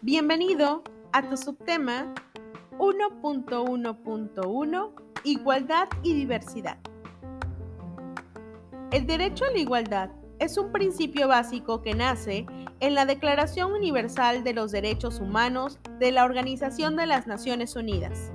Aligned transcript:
Bienvenido 0.00 0.82
a 1.12 1.28
tu 1.28 1.36
subtema 1.36 2.14
1.1.1 2.78 4.92
Igualdad 5.24 5.88
y 6.02 6.14
diversidad. 6.14 6.78
El 8.92 9.06
derecho 9.06 9.44
a 9.44 9.50
la 9.50 9.58
igualdad 9.58 10.08
es 10.38 10.56
un 10.56 10.72
principio 10.72 11.28
básico 11.28 11.82
que 11.82 11.92
nace 11.92 12.46
en 12.80 12.94
la 12.94 13.04
Declaración 13.04 13.72
Universal 13.72 14.42
de 14.42 14.54
los 14.54 14.72
Derechos 14.72 15.20
Humanos 15.20 15.78
de 15.98 16.12
la 16.12 16.24
Organización 16.24 16.96
de 16.96 17.04
las 17.04 17.26
Naciones 17.26 17.76
Unidas. 17.76 18.32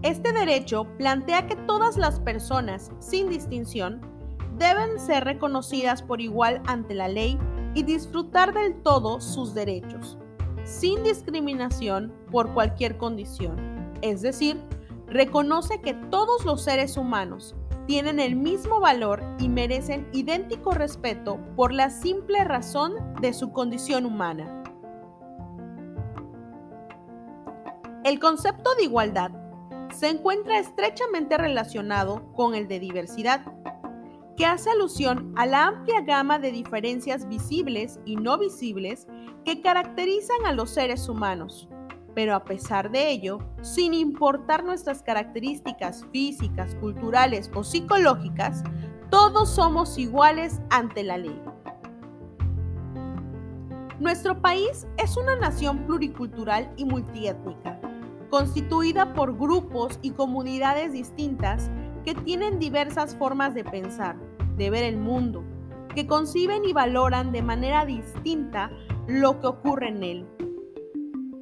Este 0.00 0.32
derecho 0.32 0.86
plantea 0.96 1.46
que 1.46 1.56
todas 1.56 1.98
las 1.98 2.20
personas, 2.20 2.90
sin 3.00 3.28
distinción, 3.28 4.15
deben 4.58 4.98
ser 4.98 5.24
reconocidas 5.24 6.02
por 6.02 6.20
igual 6.20 6.62
ante 6.66 6.94
la 6.94 7.08
ley 7.08 7.38
y 7.74 7.82
disfrutar 7.82 8.54
del 8.54 8.74
todo 8.82 9.20
sus 9.20 9.54
derechos, 9.54 10.18
sin 10.64 11.02
discriminación 11.02 12.12
por 12.30 12.52
cualquier 12.54 12.96
condición. 12.96 13.56
Es 14.02 14.22
decir, 14.22 14.60
reconoce 15.06 15.80
que 15.80 15.94
todos 15.94 16.44
los 16.44 16.62
seres 16.62 16.96
humanos 16.96 17.54
tienen 17.86 18.18
el 18.18 18.34
mismo 18.34 18.80
valor 18.80 19.22
y 19.38 19.48
merecen 19.48 20.08
idéntico 20.12 20.72
respeto 20.72 21.38
por 21.54 21.72
la 21.72 21.90
simple 21.90 22.44
razón 22.44 22.94
de 23.20 23.32
su 23.32 23.52
condición 23.52 24.06
humana. 24.06 24.62
El 28.04 28.18
concepto 28.20 28.74
de 28.76 28.84
igualdad 28.84 29.30
se 29.92 30.08
encuentra 30.08 30.58
estrechamente 30.58 31.38
relacionado 31.38 32.32
con 32.34 32.54
el 32.54 32.68
de 32.68 32.80
diversidad, 32.80 33.40
que 34.36 34.46
hace 34.46 34.70
alusión 34.70 35.32
a 35.36 35.46
la 35.46 35.66
amplia 35.66 36.02
gama 36.02 36.38
de 36.38 36.52
diferencias 36.52 37.26
visibles 37.26 37.98
y 38.04 38.16
no 38.16 38.38
visibles 38.38 39.06
que 39.44 39.62
caracterizan 39.62 40.44
a 40.44 40.52
los 40.52 40.70
seres 40.70 41.08
humanos. 41.08 41.68
Pero 42.14 42.34
a 42.34 42.44
pesar 42.44 42.90
de 42.90 43.10
ello, 43.10 43.38
sin 43.62 43.94
importar 43.94 44.64
nuestras 44.64 45.02
características 45.02 46.04
físicas, 46.12 46.74
culturales 46.76 47.50
o 47.54 47.64
psicológicas, 47.64 48.62
todos 49.10 49.50
somos 49.50 49.98
iguales 49.98 50.60
ante 50.70 51.02
la 51.02 51.18
ley. 51.18 51.40
Nuestro 53.98 54.40
país 54.42 54.86
es 54.98 55.16
una 55.16 55.36
nación 55.36 55.86
pluricultural 55.86 56.70
y 56.76 56.84
multiétnica, 56.84 57.80
constituida 58.28 59.14
por 59.14 59.38
grupos 59.38 59.98
y 60.02 60.10
comunidades 60.10 60.92
distintas 60.92 61.70
que 62.06 62.14
tienen 62.14 62.60
diversas 62.60 63.16
formas 63.16 63.52
de 63.52 63.64
pensar, 63.64 64.16
de 64.56 64.70
ver 64.70 64.84
el 64.84 64.96
mundo, 64.96 65.42
que 65.92 66.06
conciben 66.06 66.64
y 66.64 66.72
valoran 66.72 67.32
de 67.32 67.42
manera 67.42 67.84
distinta 67.84 68.70
lo 69.08 69.40
que 69.40 69.48
ocurre 69.48 69.88
en 69.88 70.04
él. 70.04 70.26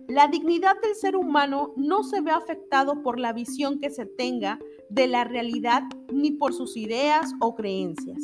La 0.08 0.26
dignidad 0.28 0.80
del 0.80 0.94
ser 0.94 1.16
humano 1.16 1.74
no 1.76 2.02
se 2.02 2.22
ve 2.22 2.30
afectado 2.30 3.02
por 3.02 3.20
la 3.20 3.34
visión 3.34 3.78
que 3.78 3.90
se 3.90 4.06
tenga 4.06 4.58
de 4.88 5.06
la 5.06 5.24
realidad 5.24 5.82
ni 6.10 6.30
por 6.30 6.54
sus 6.54 6.78
ideas 6.78 7.34
o 7.40 7.54
creencias. 7.54 8.22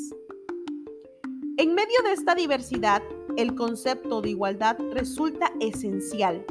En 1.58 1.75
medio 1.75 2.02
de 2.04 2.12
esta 2.12 2.34
diversidad, 2.34 3.02
el 3.36 3.54
concepto 3.54 4.22
de 4.22 4.30
igualdad 4.30 4.78
resulta 4.92 5.52
esencial, 5.60 6.47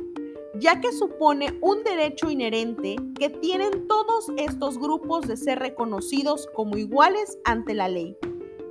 ya 0.59 0.81
que 0.81 0.91
supone 0.91 1.57
un 1.61 1.83
derecho 1.83 2.29
inherente 2.29 2.95
que 3.17 3.29
tienen 3.29 3.87
todos 3.87 4.27
estos 4.37 4.77
grupos 4.77 5.27
de 5.27 5.37
ser 5.37 5.59
reconocidos 5.59 6.47
como 6.53 6.77
iguales 6.77 7.37
ante 7.45 7.73
la 7.73 7.87
ley 7.87 8.17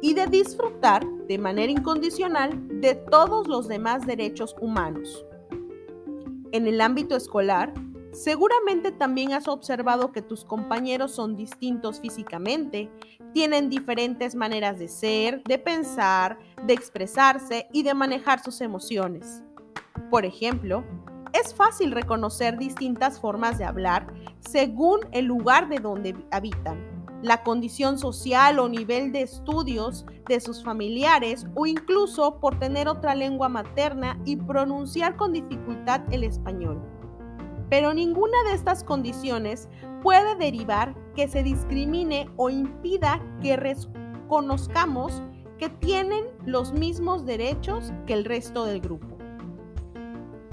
y 0.00 0.14
de 0.14 0.27
disfrutar 0.27 1.05
de 1.27 1.39
manera 1.39 1.72
incondicional 1.72 2.81
de 2.81 2.94
todos 2.94 3.48
los 3.48 3.69
demás 3.69 4.06
derechos 4.06 4.55
humanos. 4.61 5.25
En 6.53 6.66
el 6.66 6.81
ámbito 6.81 7.16
escolar, 7.16 7.75
seguramente 8.12 8.93
también 8.93 9.32
has 9.32 9.48
observado 9.48 10.12
que 10.12 10.22
tus 10.22 10.44
compañeros 10.44 11.12
son 11.12 11.37
distintos 11.37 12.00
físicamente, 12.00 12.91
tienen 13.32 13.69
diferentes 13.69 14.34
maneras 14.34 14.78
de 14.78 14.88
ser, 14.88 15.43
de 15.44 15.59
pensar, 15.59 16.38
de 16.65 16.75
expresarse 16.75 17.66
y 17.72 17.82
de 17.82 17.94
manejar 17.94 18.43
sus 18.43 18.60
emociones. 18.60 19.43
Por 20.10 20.25
ejemplo, 20.25 20.84
es 21.33 21.55
fácil 21.55 21.93
reconocer 21.93 22.59
distintas 22.59 23.21
formas 23.21 23.59
de 23.59 23.65
hablar 23.65 24.06
según 24.41 25.00
el 25.12 25.27
lugar 25.27 25.69
de 25.69 25.78
donde 25.78 26.16
habitan 26.31 26.99
la 27.22 27.43
condición 27.43 27.99
social 27.99 28.59
o 28.59 28.69
nivel 28.69 29.12
de 29.12 29.22
estudios 29.22 30.06
de 30.28 30.41
sus 30.41 30.62
familiares 30.62 31.47
o 31.55 31.66
incluso 31.66 32.39
por 32.39 32.59
tener 32.59 32.89
otra 32.89 33.15
lengua 33.15 33.49
materna 33.49 34.21
y 34.25 34.37
pronunciar 34.37 35.16
con 35.16 35.33
dificultad 35.33 36.03
el 36.12 36.22
español. 36.22 36.81
Pero 37.71 37.93
ninguna 37.93 38.37
de 38.49 38.55
estas 38.55 38.84
condiciones 38.84 39.69
puede 40.03 40.37
derivar 40.37 40.95
que 41.15 41.28
se 41.28 41.43
discrimine 41.43 42.31
o 42.37 42.50
impida 42.50 43.21
que 43.43 43.56
reconozcamos 43.56 45.22
que 45.59 45.69
tienen 45.69 46.25
los 46.47 46.72
mismos 46.72 47.27
derechos 47.27 47.93
que 48.06 48.15
el 48.15 48.25
resto 48.25 48.65
del 48.65 48.81
grupo. 48.81 49.17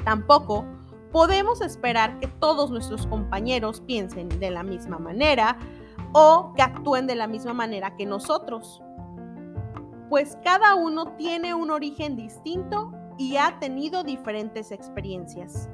Tampoco 0.06 0.64
podemos 1.12 1.62
esperar 1.62 2.20
que 2.20 2.28
todos 2.28 2.72
nuestros 2.72 3.06
compañeros 3.08 3.82
piensen 3.82 4.30
de 4.30 4.52
la 4.52 4.64
misma 4.64 5.00
manera, 5.00 5.58
o 6.14 6.54
que 6.56 6.62
actúen 6.62 7.08
de 7.08 7.16
la 7.16 7.28
misma 7.28 7.54
manera 7.54 7.98
que 7.98 8.06
nosotros. 8.06 8.82
Pues 10.10 10.38
cada 10.46 10.76
uno 10.76 11.16
tiene 11.18 11.54
un 11.54 11.72
origen 11.72 12.16
distinto 12.16 12.94
y 13.18 13.36
ha 13.36 13.60
tenido 13.60 14.04
diferentes 14.04 14.72
experiencias. 14.72 15.70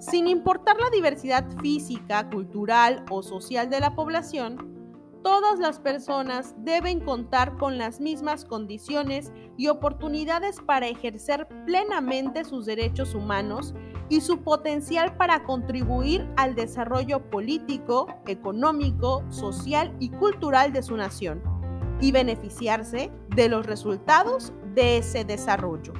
Sin 0.00 0.26
importar 0.26 0.78
la 0.80 0.90
diversidad 0.90 1.44
física, 1.60 2.28
cultural 2.28 3.04
o 3.10 3.22
social 3.22 3.70
de 3.70 3.80
la 3.80 3.94
población, 3.94 4.77
todas 5.22 5.58
las 5.58 5.78
personas 5.78 6.54
deben 6.58 7.00
contar 7.00 7.56
con 7.56 7.78
las 7.78 8.00
mismas 8.00 8.44
condiciones 8.44 9.32
y 9.56 9.68
oportunidades 9.68 10.60
para 10.60 10.88
ejercer 10.88 11.46
plenamente 11.66 12.44
sus 12.44 12.66
derechos 12.66 13.14
humanos 13.14 13.74
y 14.08 14.20
su 14.20 14.42
potencial 14.42 15.16
para 15.16 15.44
contribuir 15.44 16.26
al 16.36 16.54
desarrollo 16.54 17.30
político, 17.30 18.06
económico, 18.26 19.24
social 19.30 19.94
y 19.98 20.08
cultural 20.10 20.72
de 20.72 20.82
su 20.82 20.96
nación 20.96 21.42
y 22.00 22.12
beneficiarse 22.12 23.10
de 23.34 23.48
los 23.48 23.66
resultados 23.66 24.52
de 24.74 24.98
ese 24.98 25.24
desarrollo. 25.24 25.92